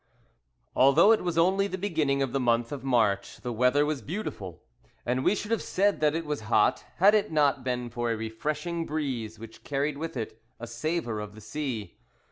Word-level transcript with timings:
ALTHOUGH 0.75 1.11
it 1.11 1.23
was 1.23 1.37
only 1.37 1.67
the 1.67 1.77
beginning 1.77 2.23
of 2.23 2.31
the 2.33 2.39
month 2.39 2.71
of 2.71 2.83
March 2.83 3.39
the 3.41 3.53
weather 3.53 3.85
was 3.85 4.01
beautiful, 4.01 4.63
and 5.05 5.23
we 5.23 5.35
should 5.35 5.51
have 5.51 5.61
said 5.61 5.99
that 5.99 6.15
it 6.15 6.25
was 6.25 6.41
hot, 6.49 6.83
had 6.95 7.13
it 7.13 7.31
not 7.31 7.63
been 7.63 7.87
for 7.87 8.09
a 8.11 8.17
refreshing 8.17 8.87
breeze 8.87 9.37
which 9.37 9.63
carried 9.63 9.99
with 9.99 10.17
it 10.17 10.41
a 10.59 10.65
savour 10.65 11.19
of 11.19 11.35
the 11.35 11.41
sea. 11.41 11.99